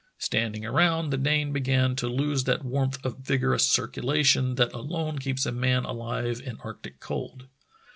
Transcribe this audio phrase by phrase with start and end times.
[0.17, 5.45] Standing around, the Dane began to lose that warmth of vigorous circulation that alone keeps
[5.45, 7.45] a man alive in arctic cold.